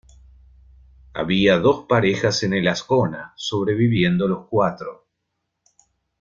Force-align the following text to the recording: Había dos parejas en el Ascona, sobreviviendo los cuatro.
Había 1.13 1.59
dos 1.59 1.85
parejas 1.87 2.41
en 2.41 2.53
el 2.55 2.67
Ascona, 2.67 3.33
sobreviviendo 3.35 4.27
los 4.27 4.47
cuatro. 4.47 5.05